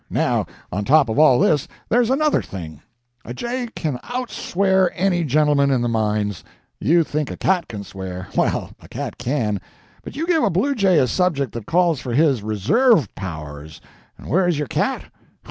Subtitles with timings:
[0.09, 2.81] Now, on top of all this, there's another thing;
[3.23, 6.43] a jay can out swear any gentleman in the mines.
[6.79, 8.27] You think a cat can swear.
[8.35, 9.61] Well, a cat can;
[10.01, 13.79] but you give a bluejay a subject that calls for his reserve powers,
[14.17, 15.03] and where is your cat?